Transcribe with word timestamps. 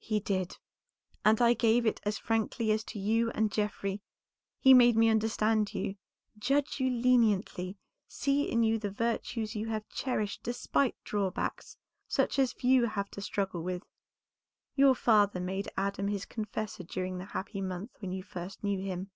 "He 0.00 0.18
did, 0.18 0.58
and 1.24 1.40
I 1.40 1.54
gave 1.54 1.86
it 1.86 2.00
as 2.02 2.18
frankly 2.18 2.72
as 2.72 2.82
to 2.82 2.98
you 2.98 3.30
and 3.30 3.52
Geoffrey. 3.52 4.02
He 4.58 4.74
made 4.74 4.96
me 4.96 5.08
understand 5.08 5.72
you, 5.72 5.94
judge 6.36 6.80
you 6.80 6.90
leniently, 6.90 7.78
see 8.08 8.50
in 8.50 8.64
you 8.64 8.80
the 8.80 8.90
virtues 8.90 9.54
you 9.54 9.68
have 9.68 9.88
cherished 9.88 10.42
despite 10.42 10.96
drawbacks 11.04 11.76
such 12.08 12.40
as 12.40 12.52
few 12.52 12.86
have 12.86 13.08
to 13.12 13.20
struggle 13.20 13.62
with. 13.62 13.84
Your 14.74 14.96
father 14.96 15.38
made 15.38 15.68
Adam 15.76 16.08
his 16.08 16.26
confessor 16.26 16.82
during 16.82 17.18
the 17.18 17.26
happy 17.26 17.60
month 17.60 17.92
when 18.00 18.10
you 18.10 18.24
first 18.24 18.64
knew 18.64 18.80
him. 18.80 19.12